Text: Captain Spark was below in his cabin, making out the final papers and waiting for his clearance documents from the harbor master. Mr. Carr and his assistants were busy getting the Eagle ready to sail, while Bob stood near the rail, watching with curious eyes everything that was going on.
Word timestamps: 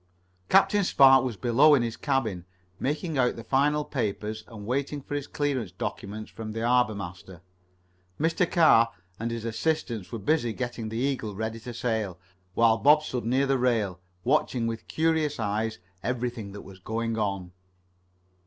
Captain 0.49 0.83
Spark 0.83 1.23
was 1.23 1.37
below 1.37 1.75
in 1.75 1.83
his 1.83 1.95
cabin, 1.95 2.43
making 2.79 3.19
out 3.19 3.35
the 3.35 3.43
final 3.43 3.85
papers 3.85 4.43
and 4.47 4.65
waiting 4.65 4.99
for 4.99 5.13
his 5.13 5.27
clearance 5.27 5.71
documents 5.71 6.31
from 6.31 6.53
the 6.53 6.67
harbor 6.67 6.95
master. 6.95 7.41
Mr. 8.19 8.51
Carr 8.51 8.91
and 9.19 9.29
his 9.29 9.45
assistants 9.45 10.11
were 10.11 10.17
busy 10.17 10.53
getting 10.53 10.89
the 10.89 10.97
Eagle 10.97 11.35
ready 11.35 11.59
to 11.59 11.71
sail, 11.71 12.17
while 12.55 12.79
Bob 12.79 13.03
stood 13.03 13.25
near 13.25 13.45
the 13.45 13.59
rail, 13.59 13.99
watching 14.23 14.65
with 14.65 14.87
curious 14.87 15.39
eyes 15.39 15.77
everything 16.01 16.51
that 16.53 16.63
was 16.63 16.79
going 16.79 17.15
on. 17.19 17.51